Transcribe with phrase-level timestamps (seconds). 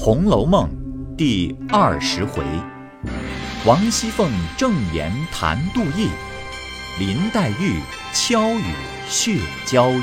[0.02, 0.66] 《红楼梦》
[1.16, 2.42] 第二十回，
[3.66, 6.08] 王熙凤正言谈杜毅，
[6.98, 7.78] 林黛玉
[8.14, 8.64] 悄语
[9.10, 10.02] 血娇音。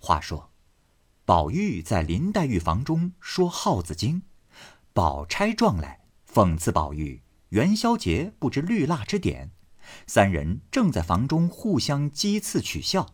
[0.00, 0.50] 话说，
[1.26, 4.22] 宝玉在林黛玉房中说《耗子精》，
[4.94, 9.50] 宝钗撞来讽刺宝玉元宵节不知绿蜡之典，
[10.06, 13.13] 三人正在房中互相讥刺取笑。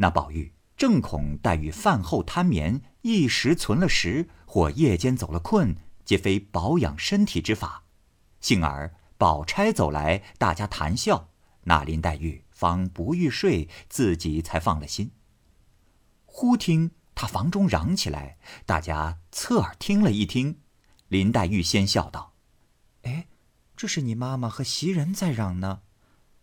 [0.00, 7.84] 那宝玉正恐黛玉饭后贪眠，一时存了食，或夜间走了困，皆非保养身体之法。
[8.40, 11.30] 幸而宝钗走来，大家谈笑，
[11.64, 15.10] 那林黛玉方不欲睡，自己才放了心。
[16.24, 20.60] 忽听他房中嚷起来，大家侧耳听了一听，
[21.08, 22.34] 林黛玉先笑道
[23.02, 23.26] ：“哎，
[23.76, 25.80] 这是你妈妈和袭人在嚷呢。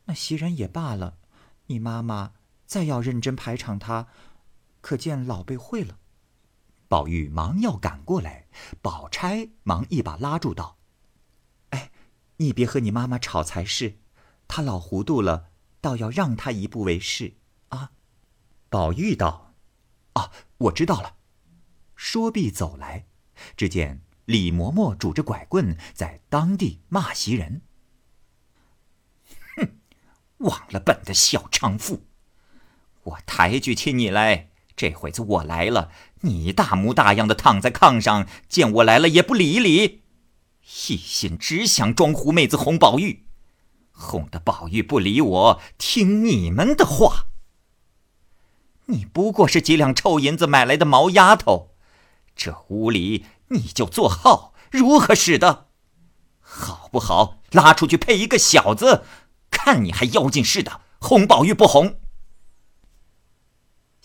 [0.08, 1.20] 那袭人也罢了，
[1.68, 2.34] 你妈妈。”
[2.66, 4.08] 再要认真排场，他
[4.82, 6.00] 可见老辈会了。
[6.88, 8.48] 宝玉忙要赶过来，
[8.82, 10.78] 宝钗忙一把拉住道
[11.72, 11.92] ：“哎，
[12.38, 13.98] 你别和你妈妈吵才是。
[14.48, 15.50] 她老糊涂了，
[15.82, 17.38] 倒要让她一步为是
[17.70, 17.92] 啊。”
[18.70, 19.56] 宝玉道
[20.14, 21.16] ：“啊，我知道了。”
[21.96, 23.08] 说毕走来，
[23.58, 27.64] 只见李嬷嬷拄着拐棍在当地骂袭人
[29.58, 29.80] ：“哼，
[30.38, 32.06] 忘了本的小娼妇！”
[33.06, 35.90] 我抬举起你来，这会子我来了，
[36.22, 40.02] 你大模大样的躺在炕上，见我来了也不理一理，
[40.64, 43.26] 一心只想装狐妹子哄宝玉，
[43.92, 47.28] 哄得宝玉不理我，听你们的话。
[48.88, 51.76] 你不过是几两臭银子买来的毛丫头，
[52.36, 55.68] 这屋里你就做号，如何使得？
[56.40, 59.04] 好不好拉出去配一个小子，
[59.52, 62.00] 看你还妖精似的哄宝玉不哄？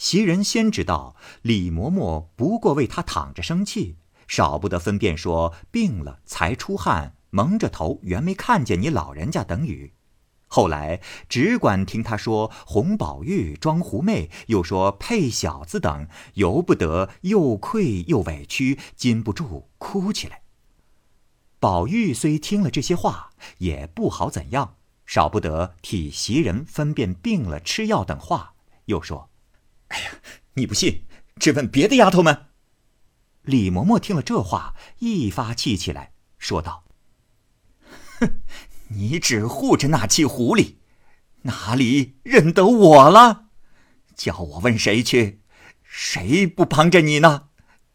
[0.00, 9.92] 袭人先知道李嬷嬷不过为他躺着生气，少不得分辨说病了才出汗，蒙着头原没看见你老人家等语。
[10.46, 20.40] 后来只管听他说哄宝玉装狐媚，又说配小子等，由不得又愧又委屈，禁不住哭起来。
[21.58, 28.54] 宝玉虽听了这些话，也不好怎样，少不得替袭人分辨病了吃药等话，
[28.86, 29.29] 又说。
[29.90, 30.10] 哎呀，
[30.54, 31.04] 你不信，
[31.38, 32.46] 只问别的丫头们。
[33.42, 36.84] 李嬷嬷听了这话，一发气起来，说道
[38.20, 38.40] ：“哼，
[38.88, 40.74] 你只护着那气狐狸，
[41.42, 43.46] 哪里认得我了？
[44.14, 45.40] 叫我问谁去？
[45.82, 47.48] 谁不帮着你呢？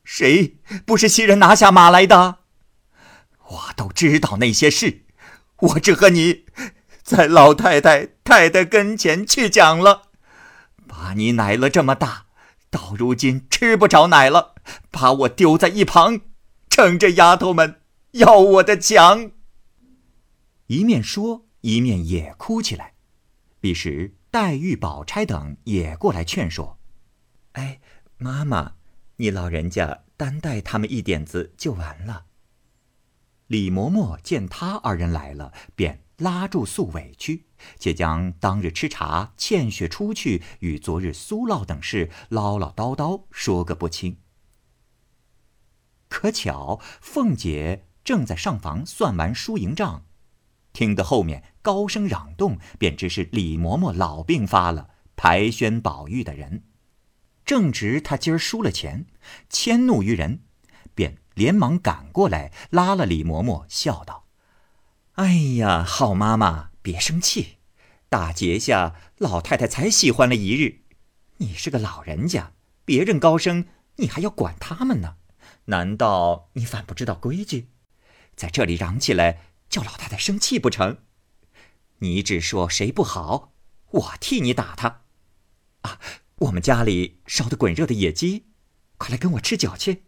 [0.04, 2.40] 谁不是袭人拿下马来的？
[3.48, 5.06] 我都知道那些事，
[5.58, 6.46] 我只和你
[7.04, 10.05] 在老太太太太跟前去讲了。”
[10.98, 12.28] 把你奶了这么大，
[12.70, 14.56] 到如今吃不着奶了，
[14.90, 16.22] 把我丢在一旁，
[16.70, 19.32] 趁着丫头们要我的强。
[20.68, 22.94] 一面说，一面也哭起来。
[23.60, 26.80] 彼时黛玉、宝钗等也过来劝说
[27.54, 27.82] ：“哎，
[28.18, 28.76] 妈妈，
[29.18, 32.26] 你老人家担待他们一点子就完了。”
[33.48, 36.05] 李嬷嬷见他二人来了，便。
[36.18, 37.46] 拉住素委屈，
[37.78, 44.18] 且将当日吃茶欠血出去与昨日苏烙等事唠唠叨叨说个不清。
[46.08, 50.06] 可巧凤姐正在上房算完输赢账，
[50.72, 56.64] 听得后面高声嚷动，便知是李嬷嬷老病发了，排宣宝玉的人。
[57.44, 59.06] 正值他今儿输了钱，
[59.50, 60.42] 迁怒于人，
[60.94, 64.25] 便连忙赶过来拉了李嬷嬷，笑道。
[65.16, 67.60] 哎呀，好妈妈，别生气。
[68.10, 70.82] 大节下，老太太才喜欢了一日。
[71.38, 72.52] 你是个老人家，
[72.84, 75.16] 别人高升，你还要管他们呢？
[75.66, 77.70] 难道你反不知道规矩？
[78.36, 79.40] 在这里嚷起来，
[79.70, 80.98] 叫老太太生气不成？
[82.00, 83.54] 你只说谁不好，
[83.92, 85.04] 我替你打他。
[85.84, 86.00] 啊，
[86.40, 88.48] 我们家里烧的滚热的野鸡，
[88.98, 90.04] 快来跟我吃酒去。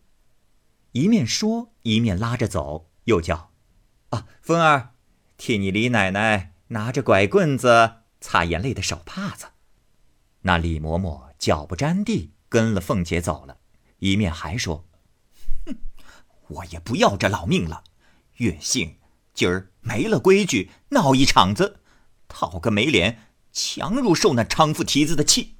[0.92, 3.54] 一面说，一面拉着走，又叫
[4.12, 4.96] ：“啊，风儿。”
[5.38, 9.46] 替你李奶奶拿着拐棍子擦眼泪的手帕子，
[10.42, 13.60] 那李嬷嬷脚不沾地，跟了凤姐走了，
[14.00, 14.86] 一面还说
[15.66, 15.78] ：“哼，
[16.48, 17.84] 我也不要这老命了，
[18.38, 18.98] 月幸
[19.34, 21.82] 今儿没了规矩，闹一场子，
[22.28, 23.20] 讨个没脸，
[23.54, 25.58] 强如受那娼妇蹄子的气。”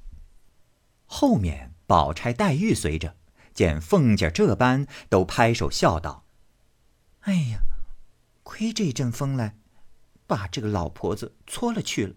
[1.06, 3.16] 后面宝钗、黛玉随着，
[3.54, 6.26] 见凤姐这般，都拍手笑道
[7.22, 7.60] ：“哎呀，
[8.42, 9.54] 亏这阵风来。”
[10.28, 12.14] 把这个老婆子搓了去了。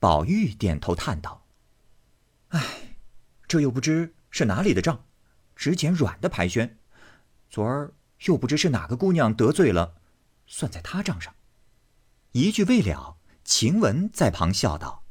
[0.00, 1.46] 宝玉点头叹道
[2.48, 2.96] ：“唉，
[3.46, 5.04] 这又不知是哪里的账，
[5.54, 6.78] 只捡软的牌宣。
[7.50, 7.92] 昨儿
[8.24, 9.96] 又不知是哪个姑娘得罪了，
[10.46, 11.34] 算在她账上。”
[12.32, 15.04] 一句未了，晴雯在旁笑道：“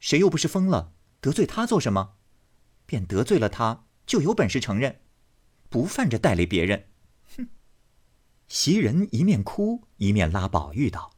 [0.00, 0.92] 谁又不是疯了？
[1.20, 2.16] 得罪他做什么？
[2.84, 5.00] 便得罪了他，就有本事承认，
[5.68, 6.88] 不犯着带累别人。”
[8.48, 11.12] 袭人一面哭一面拉宝玉道：“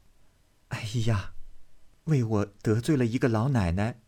[0.68, 1.32] 哎呀，
[2.04, 4.00] 为我得罪了一个老奶奶，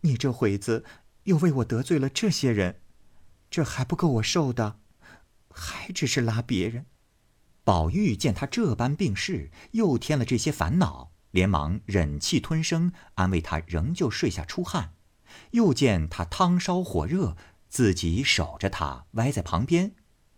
[0.00, 0.84] 你这会子
[1.24, 2.80] 又为我得罪了这些人，
[3.50, 4.80] 这还不够我受的，
[5.50, 6.86] 还只是拉别人。”
[7.64, 14.92] 宝玉见他这般病势，又添了这些烦恼，连忙忍气吞声，安慰他仍旧睡下出汗。
[15.52, 17.36] 又见他汤烧火热，
[17.68, 19.94] 自己守着他，歪在旁边，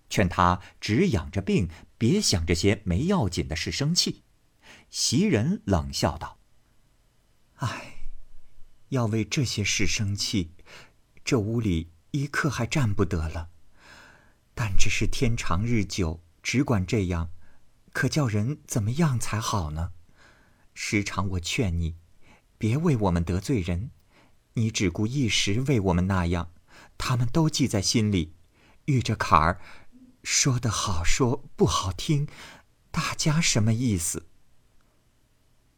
[0.09, 4.23] 劝他只养着病，别想这些没要紧的事生气。
[4.91, 6.39] 袭人冷笑道
[7.57, 8.09] ：“唉，
[8.89, 10.53] 要为这些事生气，
[11.25, 13.51] 这屋里一刻还站不得了。
[14.55, 17.33] 但只是天长日久。”只管这样，
[17.93, 19.91] 可叫人怎么样才好呢？
[20.75, 21.97] 时常我劝你，
[22.57, 23.91] 别为我们得罪人，
[24.53, 26.53] 你只顾一时为我们那样，
[26.97, 28.37] 他们都记在心里。
[28.85, 29.61] 遇着坎儿，
[30.29, 32.27] 说的好说不好听，
[32.91, 34.27] 大家什么意思？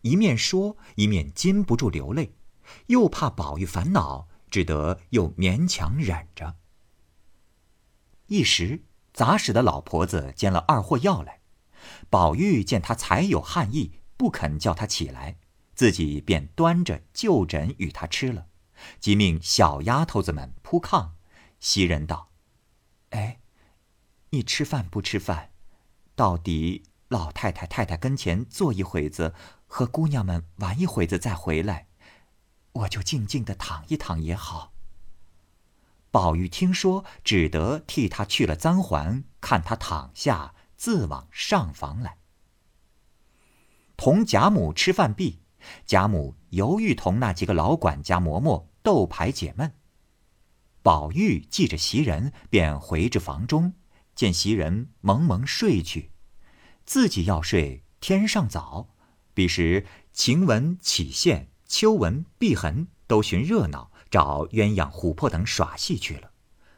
[0.01, 2.33] 一面说，一面禁不住流泪，
[2.87, 6.57] 又怕宝玉烦恼，只得又勉强忍着。
[8.29, 8.85] 一时。
[9.13, 11.41] 杂使的老婆子煎了二货药来，
[12.09, 15.37] 宝玉见他才有汗意，不肯叫他起来，
[15.75, 18.47] 自己便端着就枕与他吃了，
[18.99, 21.11] 即命小丫头子们铺炕。
[21.59, 22.31] 袭人道
[23.11, 23.38] ：“哎，
[24.31, 25.51] 你吃饭不吃饭？
[26.15, 29.35] 到底老太太太太跟前坐一会子，
[29.67, 31.87] 和姑娘们玩一会子再回来，
[32.73, 34.73] 我就静静的躺一躺也好。”
[36.11, 42.19] 宝玉听说，只得替他去了簪环，看他躺下，自往上房来。
[43.97, 45.43] 同贾母吃饭毕，
[45.85, 49.75] 贾母犹豫同那几个老管家嬷嬷斗牌解闷。
[50.83, 53.75] 宝玉记着袭人，便回至房中，
[54.19, 56.11] 见袭人蒙蒙睡去，
[56.85, 58.89] 自己要睡，天尚早。
[59.33, 63.93] 彼时晴雯、启宪、秋纹、碧痕都寻热闹。
[64.11, 66.33] 找鸳鸯、琥珀等耍戏去了，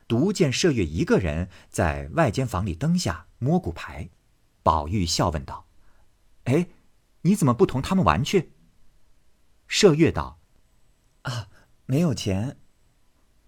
[0.07, 4.11] 独见麝月一个人在外间房里灯下摸骨牌。
[4.63, 5.67] 宝玉笑问道
[6.45, 6.67] ：“哎，
[7.23, 8.53] 你怎么不同他们玩去？”
[9.67, 10.41] 麝月道
[11.23, 11.49] ：“啊，
[11.87, 12.59] 没有钱。”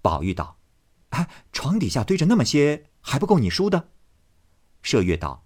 [0.00, 0.56] 宝玉道
[1.10, 3.90] ：“哎，床底下堆着那么些，还不够你输的？”
[4.82, 5.44] 麝月道：“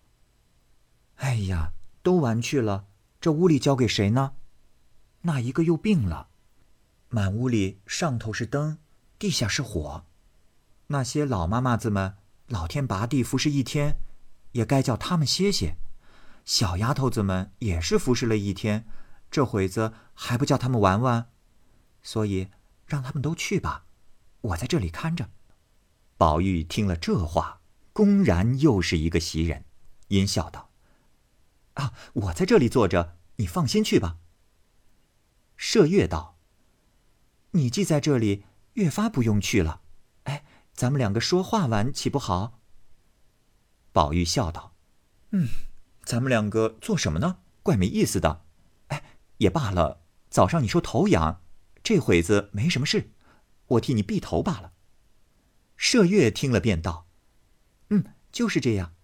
[1.17, 1.73] 哎呀，
[2.03, 2.87] 都玩去了，
[3.20, 4.35] 这屋里交给谁呢？
[5.23, 6.29] 那一个又病了。”
[7.08, 8.79] 满屋里上头是灯，
[9.19, 10.05] 地下是火，
[10.88, 12.17] 那些老妈妈子们，
[12.49, 13.97] 老天拔地服侍一天，
[14.53, 15.76] 也该叫他们歇歇；
[16.44, 18.87] 小丫头子们也是服侍了一天，
[19.31, 21.31] 这会子还不叫他们玩玩？
[22.03, 22.50] 所以
[22.85, 23.85] 让他们都去吧，
[24.41, 25.31] 我在这里看着。
[26.17, 27.61] 宝玉听了这话，
[27.93, 29.67] 公然又是一个袭人，
[30.09, 30.71] 阴笑道
[31.75, 34.19] ：“啊，我在这里坐着，你放心去吧。”
[35.59, 36.39] 麝月道。
[37.53, 39.81] 你既在这里，越发不用去了。
[40.25, 40.44] 哎，
[40.75, 42.61] 咱们两个说话玩，岂不好？
[43.93, 44.75] 宝玉笑道
[45.32, 45.49] ：“嗯，
[46.05, 47.39] 咱们两个做什么呢？
[47.63, 48.44] 怪没意思的。
[48.89, 49.03] 哎，
[49.39, 50.03] 也罢了。
[50.29, 51.43] 早上你说头痒，
[51.82, 53.13] 这会子没什么事，
[53.69, 54.73] 我替你避头罢了。”
[55.79, 57.06] 麝月听了，便道
[57.91, 58.95] ：“嗯，就是这样。”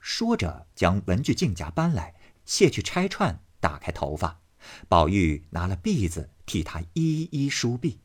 [0.00, 4.40] 说着，将文具镜夹搬来，卸去钗串，打开头发。
[4.88, 6.30] 宝玉拿了篦子。
[6.46, 7.96] 替他一一梳篦，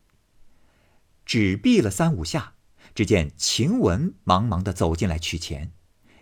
[1.25, 2.55] 只篦了三五下，
[2.95, 5.73] 只见晴雯忙忙的走进来取钱，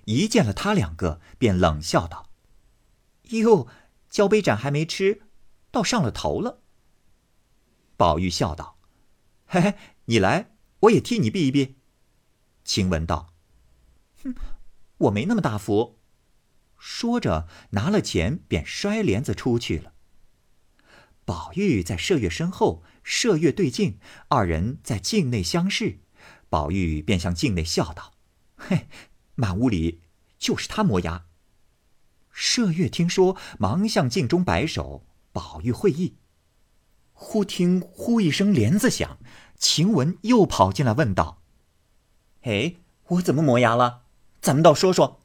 [0.06, 2.32] 一见了他两个，便冷笑道
[3.30, 3.68] ：“哟，
[4.10, 5.28] 交杯盏还没吃，
[5.70, 6.64] 倒上了头了。”
[7.96, 8.80] 宝玉笑道
[9.46, 11.76] ：“嘿嘿，你来，我也替你避一避。”
[12.64, 13.34] 晴雯道
[14.24, 14.36] ：“哼，
[14.98, 16.00] 我没那么大福。”
[16.78, 19.94] 说着拿了钱，便摔帘子出去了。
[21.26, 26.00] 宝玉在麝月身后，麝月对镜，二人在镜内相视。
[26.50, 28.14] 宝玉便向镜内笑道
[28.56, 28.88] ：“嘿，
[29.36, 30.02] 满屋里
[30.38, 31.26] 就是他磨牙。”
[32.34, 35.06] 麝月听说，忙向镜中摆手。
[35.34, 36.18] 宝玉会意。
[37.12, 39.20] 忽听“呼”一声帘子响，
[39.58, 41.42] 晴雯又跑进来问道
[42.44, 42.76] ：“哎，
[43.08, 44.04] 我怎么磨牙了？
[44.40, 45.22] 咱们倒说说。”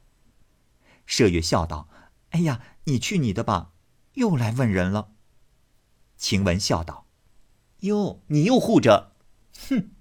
[1.07, 1.87] 麝月笑道
[2.31, 3.71] ：“哎呀，你去你的吧，
[4.13, 5.11] 又来问人了。”
[6.17, 7.05] 晴雯笑道
[7.81, 9.11] ：“哟，你又护着，
[9.69, 9.91] 哼，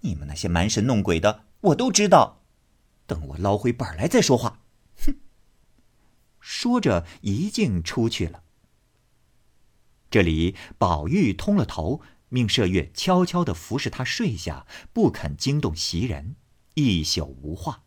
[0.00, 2.42] 你们那些蛮神弄鬼的，我都知道。
[3.06, 4.60] 等我捞回本来再说话。
[5.04, 5.16] 哼！
[6.40, 8.42] 说着，一径出去了。
[10.10, 16.36] 这里，宝玉通了头，命麝月悄悄地服侍他睡下，不肯惊动袭人，
[16.74, 17.82] 一宿无话。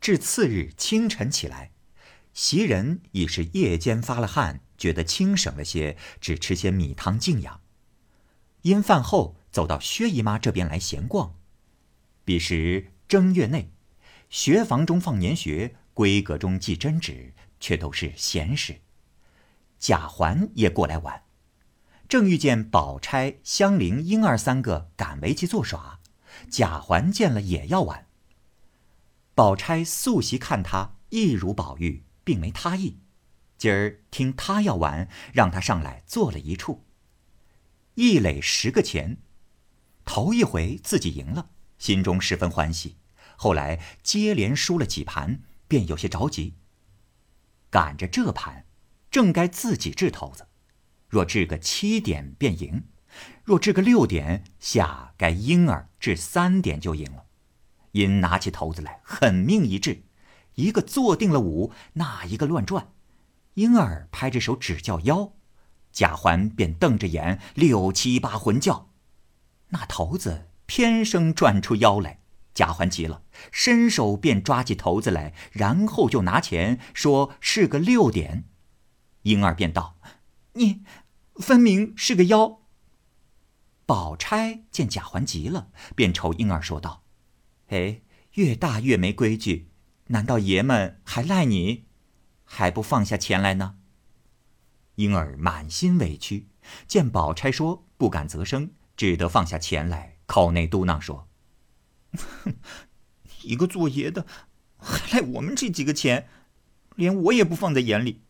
[0.00, 1.72] 至次日清晨起来，
[2.32, 7.60] 袭人已是夜间发了汗，觉得轻省了些，只吃些米汤静养。
[8.62, 11.34] 因饭后走到薛姨妈这边来闲逛，
[12.24, 12.92] 彼时。
[13.10, 13.72] 正月内，
[14.28, 18.82] 学房中放年学，闺阁中记针纸，却都是闲事。
[19.80, 21.24] 贾环也过来玩，
[22.10, 26.00] 正遇见宝钗、香菱、莺儿三个赶围棋作耍，
[26.50, 28.08] 贾环见了也要玩。
[29.36, 32.98] 宝钗素习看他一如宝玉，并没他意，
[33.56, 36.84] 今儿听他要玩，让他上来坐了一处。
[37.94, 39.18] 一垒十个钱，
[40.04, 42.96] 头一回自己赢了，心中十分欢喜。
[43.36, 46.56] 后来接连输了几盘，便有些着急。
[47.70, 48.66] 赶着这盘，
[49.12, 50.48] 正该自己掷骰子，
[51.10, 52.84] 若掷个七点便赢；
[53.44, 57.26] 若掷个六点，下该婴儿掷三点就赢了。
[57.92, 60.04] 因拿起骰子来，狠命一掷，
[60.54, 62.92] 一个坐定了五，那一个乱转。
[63.54, 65.32] 婴儿拍着手指叫妖，
[65.92, 68.90] 贾环便瞪着眼六七八魂叫，
[69.70, 72.20] 那骰子偏生转出妖来。
[72.54, 78.44] 贾环急了，伸手便抓起骰子来，然后就拿钱说是个六点。
[79.22, 79.98] 婴儿便道
[80.54, 80.82] ：“你
[81.40, 82.60] 分明是个妖。”
[83.86, 87.02] 宝钗见贾环急了，便瞅婴儿说道
[87.68, 88.02] ：“哎，
[88.34, 89.70] 越大越没规矩，
[90.06, 91.86] 难道爷们还赖你，
[92.44, 93.76] 还不放下钱来呢？”
[94.94, 96.48] 婴儿满心委屈，
[96.86, 101.28] 见宝钗说不敢啧声，只得放下钱来，口内嘟囔说。
[102.12, 102.54] 哼，
[103.42, 104.26] 一个做爷的，
[104.76, 106.28] 还赖我们这几个钱，
[106.94, 108.22] 连我也不放在眼里。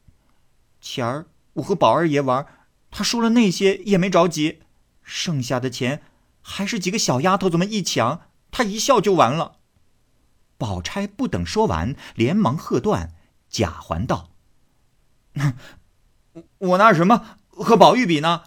[0.80, 2.46] 前儿我和宝二爷玩，
[2.90, 4.60] 他说了那些也没着急，
[5.02, 6.02] 剩下的钱
[6.40, 9.58] 还是几个小丫头子们一抢，他一笑就完了。
[10.58, 13.14] 宝钗不等说完，连忙喝断。
[13.48, 14.30] 贾环道
[16.58, 18.44] ：“我拿什么和宝玉比呢？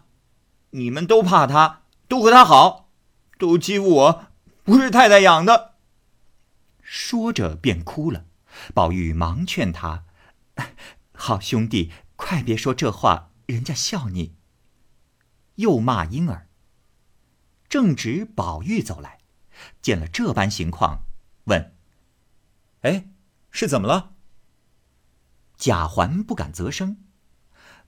[0.71, 2.89] 你们都怕他，都和他好，
[3.37, 4.25] 都欺负我。”
[4.63, 5.73] 不是太太养的。
[6.81, 8.25] 说着便哭了。
[8.73, 10.05] 宝玉忙劝他
[11.13, 14.35] ：“好兄弟，快别说这话，人家笑你。”
[15.55, 16.49] 又骂婴儿。
[17.69, 19.19] 正值宝玉走来，
[19.81, 21.05] 见了这般情况，
[21.45, 21.75] 问
[22.81, 23.09] ：“哎，
[23.51, 24.15] 是怎么了？”
[25.57, 26.97] 贾环不敢啧声。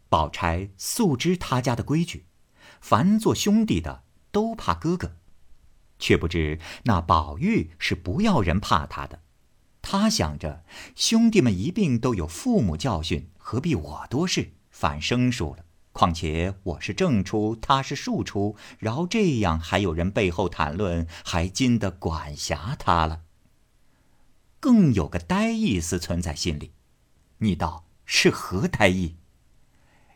[0.08, 2.28] 宝钗素知他家的规矩，
[2.80, 5.18] 凡做兄弟的都怕哥哥。
[5.98, 9.24] 却不知那宝玉是不要人怕他的，
[9.82, 15.64] 他想着兄弟们一并都有父母教训，何必我多事，反生疏了。
[15.94, 23.22] 况且我是正出，他是庶出，饶这样还有人背后谈论，还禁得管辖他了。
[24.60, 26.74] 更有个呆意思存在心里，
[27.38, 29.16] 你道是何呆意？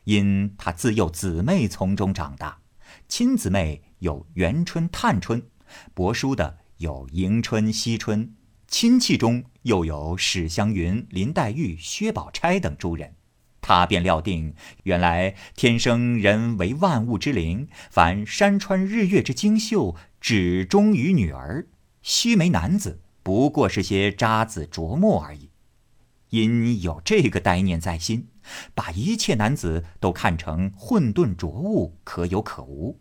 [0.04, 2.60] 因他自幼姊妹从中长大，
[3.08, 5.50] 亲姊妹有元春、探春。
[5.94, 8.36] 伯叔的有迎春、惜春，
[8.68, 13.16] 亲戚中又有史湘云、林黛玉、薛宝钗等诸人，
[13.70, 21.68] 他便料定，原来天生人为万物之灵，凡山川日月之精秀，只忠于女儿；
[22.02, 25.52] 须眉男子不过是些渣子琢磨而已。
[26.32, 28.30] 因有这个呆念在心，
[28.74, 33.00] 把一切男子都看成混沌浊物，可有可无。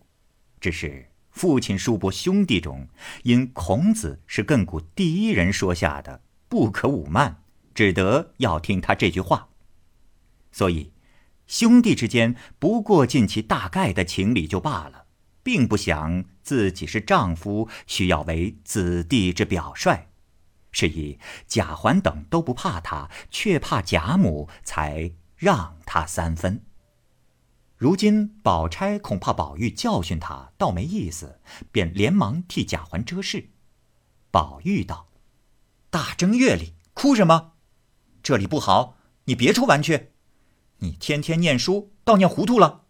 [0.60, 1.06] 只是。
[1.30, 2.88] 父亲叔伯兄弟中，
[3.22, 7.42] 因孔子是亘古第一人说下的，不可侮慢，
[7.74, 9.48] 只得要听他这句话。
[10.50, 10.92] 所以，
[11.46, 15.06] 兄弟之间不过尽其大概的情理就罢了，
[15.42, 20.08] 并不想自己是丈夫，需要为子弟之表率。
[20.70, 26.62] 是以贾环等都不怕他，却怕贾母，才让他三分。
[27.76, 31.40] 如今宝钗恐怕宝玉教训他，倒没意思，
[31.72, 33.50] 便连忙替贾环遮事。
[34.30, 35.08] 宝玉道
[35.88, 37.52] ：“大正月里哭什么？
[38.22, 40.12] 这里不好，你别处玩去。
[40.78, 42.82] 你天天念书，倒念糊涂了。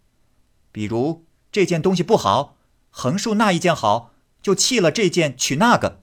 [0.72, 2.56] 比如这件东西不好，
[2.90, 6.02] 横竖那一件好，就弃了这件取那个。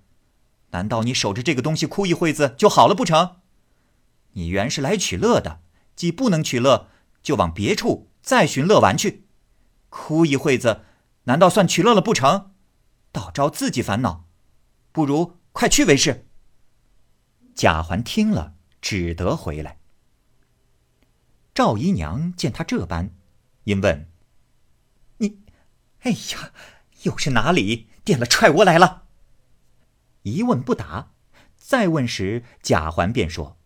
[0.72, 3.38] 难道你守着这个东西哭一会子就好了不成？
[4.34, 5.62] 你原是来取乐的，
[5.96, 6.88] 既不能取乐，
[7.24, 9.28] 就往别处。”再寻乐玩去，
[9.90, 10.82] 哭一会子，
[11.26, 12.54] 难道算取乐了不成？
[13.12, 14.26] 倒招自己烦恼。
[14.92, 16.28] 不如快去为是。”
[17.54, 19.78] 贾环听了，只得回来。
[21.56, 23.12] 赵姨娘见他这般，
[23.64, 24.12] 因问
[25.20, 25.40] ：“你，
[26.02, 26.52] 哎呀，
[27.04, 29.04] 又是哪里点了踹窝来了？”
[30.24, 31.14] 一问不答，
[31.56, 33.58] 再问时，贾环便说：“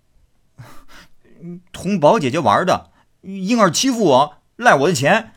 [1.74, 2.92] 同宝姐姐玩的，
[3.22, 5.34] 婴儿欺负我，赖我的钱，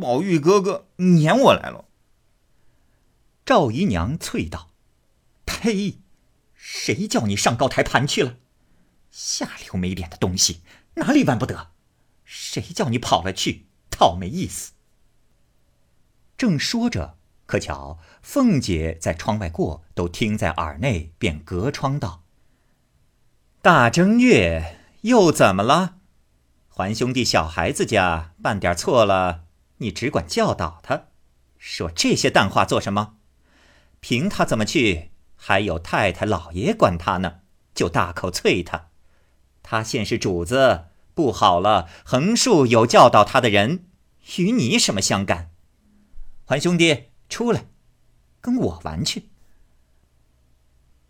[0.00, 1.84] 宝玉哥哥撵我来了。”
[3.46, 4.70] 赵姨娘啐道
[5.46, 6.00] ：“呸！
[6.54, 8.38] 谁叫你上高台盘去了？
[9.12, 10.62] 下流没脸的东西！”
[10.94, 11.70] 哪里办不得？
[12.24, 13.66] 谁叫你跑了去？
[13.88, 14.72] 倒没意思。
[16.36, 17.16] 正说着，
[17.46, 22.24] 可巧凤姐在窗外过，都听在耳内，便隔窗道
[23.62, 25.98] ：“大正月又怎么了？
[26.68, 29.44] 还兄弟小孩子家办点错了，
[29.76, 31.04] 你只管教导他，
[31.58, 33.16] 说这些淡话做什么？
[34.00, 35.12] 凭他怎么去？
[35.36, 37.40] 还有太太老爷管他呢，
[37.74, 38.88] 就大口啐他。”
[39.72, 41.88] 他现是主子，不好了！
[42.04, 43.86] 横竖有教导他的人，
[44.36, 45.50] 与你什么相干？
[46.44, 47.64] 环兄弟，出来，
[48.42, 49.30] 跟我玩去。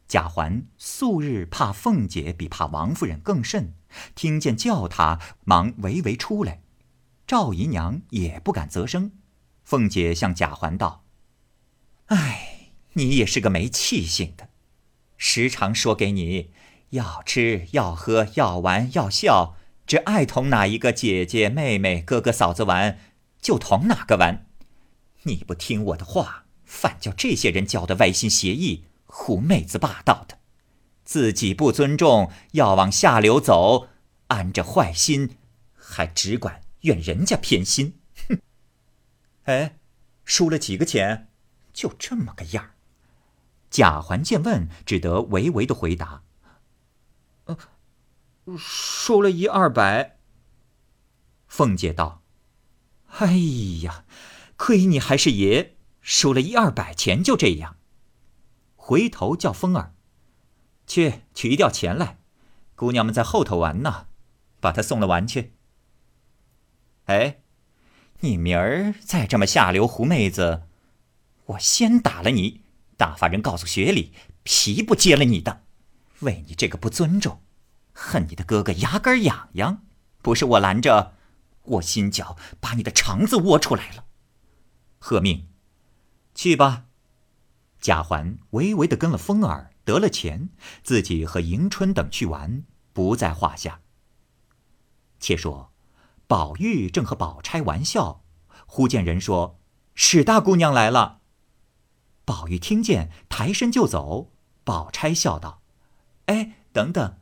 [0.06, 3.74] 贾环素日怕凤姐，比怕王夫人更甚。
[4.14, 6.62] 听见叫他，忙微微出来。
[7.26, 9.10] 赵姨娘也不敢啧声。
[9.64, 11.02] 凤姐向贾环道
[12.06, 14.50] ：“哎，你也是个没气性的，
[15.16, 16.52] 时常说给你。”
[16.92, 19.56] 要吃要喝要玩要笑，
[19.86, 22.98] 只爱同哪一个姐姐妹妹哥哥嫂子玩，
[23.40, 24.46] 就同哪个玩。
[25.22, 30.38] 你不听我的话，反叫这些人教的歪心邪意、狐妹子霸道的，
[31.02, 33.88] 自己不尊重，要往下流走，
[34.26, 35.36] 安着坏心，
[35.74, 38.00] 还只管怨人家偏心。
[38.28, 38.38] 哼！
[39.44, 39.76] 哎，
[40.26, 41.28] 输了几个钱，
[41.72, 42.70] 就这么个样儿。
[43.70, 46.24] 贾环见问，只得唯唯的回答。
[48.58, 50.18] 输了一二百。
[51.46, 52.22] 凤姐道
[53.18, 53.36] ：“哎
[53.82, 54.04] 呀，
[54.56, 57.76] 亏你还是爷，输了一二百钱就这样。”
[58.74, 59.94] 回头叫风儿
[60.86, 62.18] 去取一吊钱来，
[62.74, 64.08] 姑娘们在后头玩呢，
[64.60, 65.52] 把她送了玩去。
[67.04, 67.42] 哎，
[68.20, 70.62] 你明儿再这么下流狐妹子，
[71.46, 72.62] 我先打了你，
[72.96, 75.62] 大发人告诉学里，皮不接了你的，
[76.20, 77.40] 为你这个不尊重。
[77.92, 79.84] 恨你的哥哥牙根痒痒，
[80.22, 81.14] 不是我拦着，
[81.64, 84.04] 我心脚把你的肠子窝出来了。
[84.98, 85.48] 贺命，
[86.34, 86.84] 去吧。
[87.80, 90.50] 贾环微微的跟了风儿，得了钱，
[90.82, 93.80] 自己和迎春等去玩，不在话下。
[95.18, 95.72] 且说，
[96.26, 98.24] 宝玉正和宝钗玩笑，
[98.66, 99.60] 忽见人说
[99.94, 101.20] ：“史大姑娘来了。”
[102.24, 104.32] 宝玉听见，抬身就走。
[104.64, 105.60] 宝钗笑道
[106.26, 107.16] ：“哎，等等。”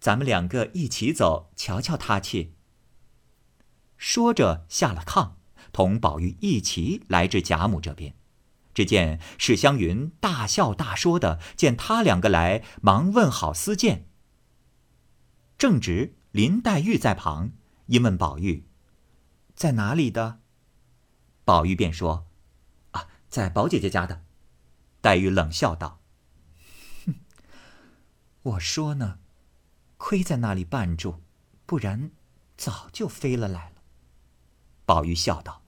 [0.00, 2.54] 咱们两个一起走，瞧瞧他去。
[3.98, 5.32] 说着下了炕，
[5.72, 8.16] 同宝玉一起来至贾母这边。
[8.72, 14.08] 只见史湘云大笑大说的，见他两个来，忙问好私见。
[15.58, 17.52] 正值林黛玉在旁，
[17.86, 18.66] 因问宝玉
[19.54, 20.40] ：“在哪里的？”
[21.44, 22.26] 宝玉便说
[22.92, 24.24] ：“啊，在宝姐姐家的。”
[25.02, 26.00] 黛玉冷笑道
[27.04, 27.16] ：“哼，
[28.42, 29.18] 我说呢。”
[30.00, 31.20] 亏在那里绊住，
[31.66, 32.10] 不然
[32.56, 33.82] 早就飞了来了。
[34.86, 35.62] 宝玉笑道：“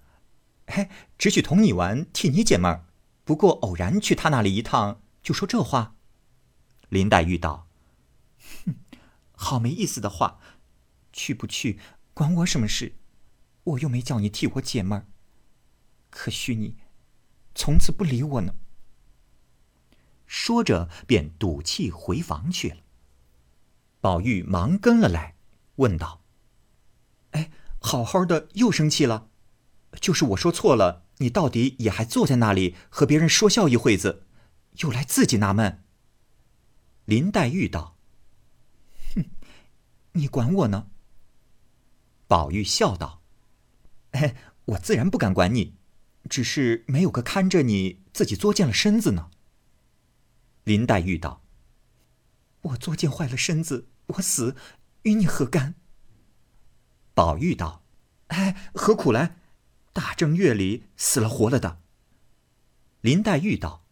[0.66, 2.86] 嘿，只许同你玩，替你解闷儿。
[3.24, 5.96] 不过偶然去他那里一趟，就说这话。”
[6.88, 7.68] 林黛玉道
[8.64, 8.74] ：“哼，
[9.32, 10.40] 好没意思的话，
[11.12, 11.78] 去不去
[12.14, 12.96] 管我什么事？
[13.64, 15.06] 我又没叫你替我解闷儿，
[16.08, 16.78] 可许你
[17.54, 18.54] 从此不理我呢。”
[20.26, 22.81] 说着，便赌气回房去了。
[24.02, 25.36] 宝玉忙跟了来，
[25.76, 26.24] 问道
[27.30, 29.28] ：“哎，好好的又生气了？
[30.00, 34.26] 就是我说错了，你到底也还坐在那里和别人说笑一会子，
[34.78, 35.84] 又来自己纳闷？”
[37.06, 37.96] 林黛玉道
[39.14, 39.24] ：“哼，
[40.14, 40.88] 你管我呢？”
[42.26, 43.22] 宝玉笑道
[44.10, 44.34] ：“哎，
[44.64, 45.76] 我自然不敢管你，
[46.28, 49.30] 只是没有个看着你，自己作践了身子呢。”
[50.64, 51.44] 林黛玉道
[52.62, 54.56] ：“我作践坏了身子。”我死，
[55.02, 55.74] 与你何干？
[57.14, 57.84] 宝玉道
[58.28, 59.36] ：“哎，何苦来？
[59.92, 61.82] 大正月里死了活了的。”
[63.02, 63.84] 林黛玉道：“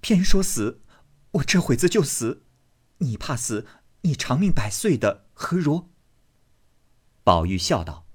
[0.00, 0.82] 偏说死，
[1.32, 2.44] 我这会子就死。
[2.98, 3.66] 你怕死，
[4.02, 5.90] 你长命百岁的何如？”
[7.24, 8.06] 宝玉笑道：“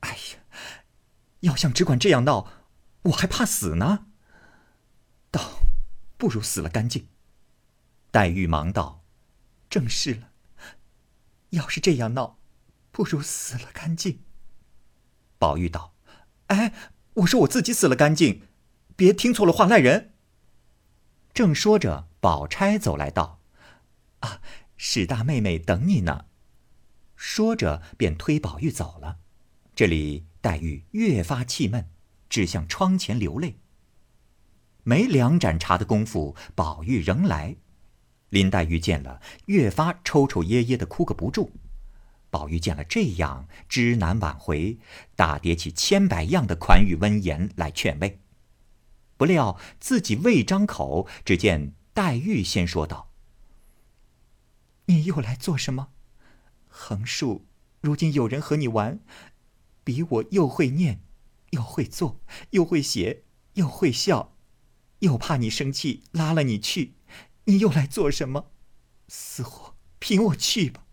[0.00, 0.84] 哎呀，
[1.40, 2.48] 要像只管这样闹，
[3.02, 4.06] 我还怕死呢。
[5.30, 5.62] 倒
[6.16, 7.08] 不如死了干净。
[8.10, 9.01] 黛玉忙道
[9.72, 10.32] ：“正是了，
[11.48, 12.38] 要是这样闹，
[12.90, 14.22] 不如死了干净。”
[15.40, 15.94] 宝玉道
[16.48, 16.74] ：“哎，
[17.14, 18.42] 我说我自己死了干净，
[18.96, 20.12] 别听错了话赖人。”
[21.32, 23.40] 正说着，宝钗走来道
[24.20, 24.42] ：“啊，
[24.76, 26.26] 史大妹妹等你呢。”
[27.16, 29.20] 说着便推宝玉走了。
[29.74, 31.88] 这里黛玉越发气闷，
[32.28, 33.58] 只向窗前流泪。
[34.82, 37.56] 没两盏茶的功夫，宝玉仍来。
[38.32, 41.52] 林黛玉见了，越发抽抽噎噎的哭个不住。
[42.30, 44.78] 宝玉见了这样，知难挽回，
[45.14, 48.20] 打叠起千百样的款语温言来劝慰。
[49.18, 53.10] 不料自己未张口，只见黛玉先说道
[54.86, 55.88] ：“你又来做什么？
[56.68, 57.44] 横竖
[57.82, 59.00] 如今有人和你玩，
[59.84, 61.02] 比我又会念，
[61.50, 64.34] 又会做，又会写，又会笑，
[65.00, 66.94] 又怕你生气，拉了你去。”
[67.44, 68.52] 你又来做什么？
[69.08, 70.84] 死活凭我去吧。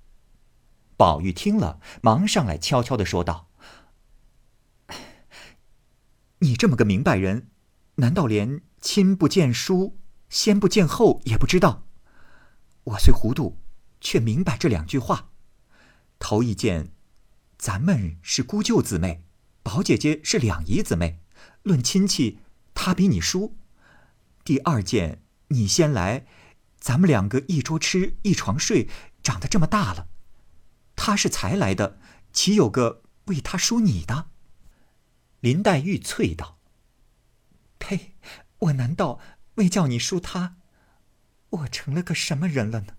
[0.98, 3.50] 宝玉听了，忙上来悄悄的说道
[6.40, 7.50] ：“你这么个明白人，
[7.96, 11.88] 难道连亲不见书，先不见后也不知道？
[12.84, 13.58] 我虽糊涂，
[14.02, 15.30] 却明白这两句话。
[16.18, 16.92] 头一件，
[17.58, 19.24] 咱们是姑舅姊妹，
[19.64, 21.22] 宝姐姐是两姨姊妹，
[21.64, 22.40] 论亲戚，
[22.74, 23.56] 她比你叔。
[24.44, 26.26] 第二件，你先来。”
[26.80, 28.90] 咱们两个一桌吃一床睡，
[29.22, 30.08] 长得这么大了，
[30.96, 32.00] 他是才来的，
[32.32, 34.30] 岂有个为他输你的？
[35.42, 36.58] 林黛玉啐道
[37.80, 38.16] ：“呸！
[38.60, 39.20] 我难道
[39.56, 40.58] 为叫你输他？
[41.50, 42.98] 我成了个什么人了呢？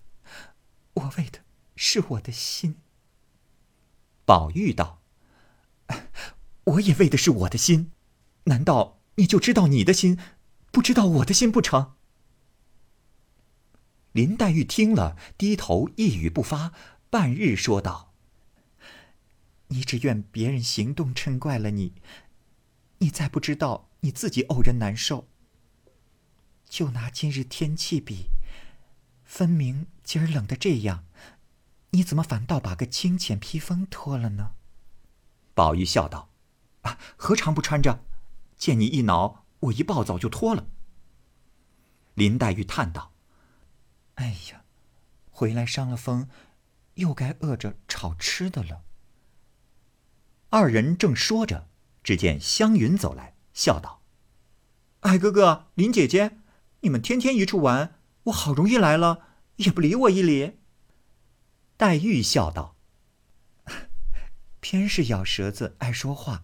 [0.93, 1.39] 我为的
[1.75, 2.77] 是我的心。”
[4.25, 5.01] 宝玉道
[6.65, 7.91] ：“我也为的是我的心，
[8.45, 10.17] 难道你就知道你的心，
[10.71, 11.95] 不知道我的心不成？”
[14.13, 16.73] 林黛玉听了，低头一语不发，
[17.09, 18.13] 半日说道
[19.67, 21.93] ：“你只怨别人行动嗔怪了你，
[22.97, 25.29] 你再不知道你自己怄人难受。
[26.67, 28.25] 就拿今日天气比，
[29.23, 31.05] 分明今儿冷的这样，
[31.91, 34.55] 你怎么反倒把个清浅披风脱了呢？”
[35.55, 36.29] 宝玉笑道
[36.83, 38.03] ：“啊，何尝不穿着？
[38.57, 40.67] 见你一恼，我一暴躁就脱了。”
[42.15, 43.10] 林黛玉叹道。
[44.15, 44.63] 哎呀，
[45.29, 46.27] 回来伤了风，
[46.95, 48.83] 又该饿着炒吃的了。
[50.49, 51.69] 二人正说着，
[52.03, 54.03] 只见湘云走来，笑道
[55.01, 56.37] ：“艾哥哥、林姐姐，
[56.81, 60.59] 你们天天一处玩，我好容易来了，也不理我一理。”
[61.77, 62.75] 黛玉笑道
[64.59, 66.43] ：“偏是咬舌子，爱说话，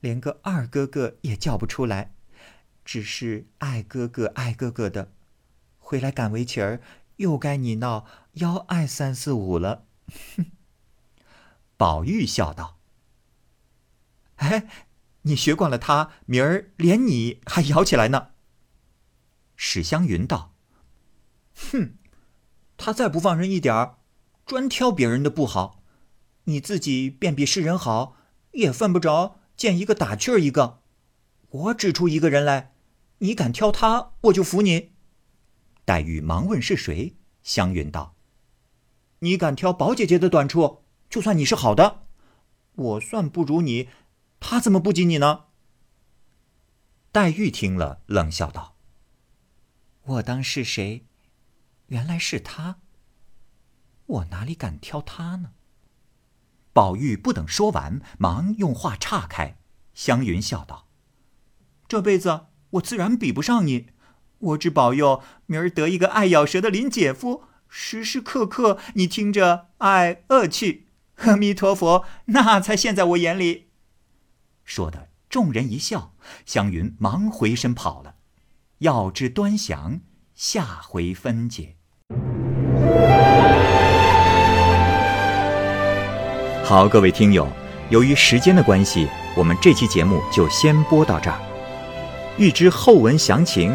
[0.00, 2.14] 连个二哥哥也叫不出来，
[2.84, 5.12] 只是爱哥哥、爱哥哥的。”
[5.86, 6.80] 回来赶围棋儿，
[7.18, 9.84] 又该你闹幺二三四五了。
[10.36, 10.46] 哼！
[11.78, 12.80] 宝玉笑道
[14.36, 14.66] ：“哎，
[15.22, 18.30] 你学惯了他，明儿连你还摇起来呢。”
[19.54, 20.52] 史湘云道
[21.54, 21.94] ：“哼，
[22.76, 23.98] 他再不放人一点儿，
[24.44, 25.84] 专挑别人的不好，
[26.44, 28.16] 你自己便比世人好，
[28.54, 30.80] 也犯不着见一个打趣儿一个。
[31.48, 32.72] 我指出一个人来，
[33.18, 34.90] 你敢挑他，我就服你。”
[35.86, 38.16] 黛玉忙问是谁，湘云道
[39.20, 42.08] ：“你敢挑宝姐姐的短处，就算你是好的。
[42.74, 43.88] 我算不如你，
[44.40, 45.44] 她怎么不及你呢？”
[47.12, 48.76] 黛玉听了，冷笑道
[50.02, 51.06] ：“我当是谁？
[51.86, 52.80] 原来是他。
[54.06, 55.52] 我哪里敢挑他呢？”
[56.74, 59.56] 宝玉不等说完，忙用话岔开。
[59.94, 60.88] 湘云笑道
[61.86, 63.90] ：“这辈子我自然比不上你。”
[64.38, 70.86] 我只保佑明儿得一个爱咬舌的林姐夫，时时刻刻你听着爱恶去。
[71.24, 73.68] 阿弥陀佛，那才现在我眼里。
[74.64, 76.12] 说的众人一笑，
[76.44, 78.16] 湘云忙回身跑了。
[78.80, 80.00] 要知端详，
[80.34, 81.76] 下回分解。
[86.62, 87.48] 好，各位听友，
[87.88, 91.40] 由于时间的关系，我们这期节目就先播到这儿。
[92.36, 93.74] 欲知后文详情。